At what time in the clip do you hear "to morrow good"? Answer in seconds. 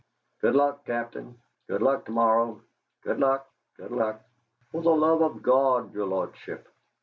2.05-3.19